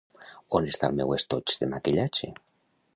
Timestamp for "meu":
1.01-1.13